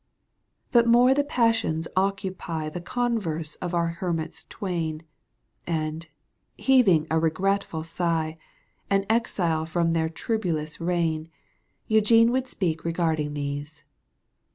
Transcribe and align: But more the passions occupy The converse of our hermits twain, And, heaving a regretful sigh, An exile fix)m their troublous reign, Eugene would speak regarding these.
But 0.71 0.87
more 0.87 1.13
the 1.13 1.23
passions 1.23 1.87
occupy 1.95 2.69
The 2.69 2.81
converse 2.81 3.53
of 3.57 3.75
our 3.75 3.89
hermits 3.89 4.47
twain, 4.49 5.03
And, 5.67 6.07
heaving 6.57 7.05
a 7.11 7.19
regretful 7.19 7.83
sigh, 7.83 8.39
An 8.89 9.05
exile 9.11 9.67
fix)m 9.67 9.93
their 9.93 10.09
troublous 10.09 10.79
reign, 10.81 11.29
Eugene 11.87 12.31
would 12.31 12.47
speak 12.47 12.83
regarding 12.83 13.35
these. 13.35 13.83